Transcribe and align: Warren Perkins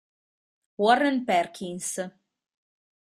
Warren 0.83 1.21
Perkins 1.29 2.01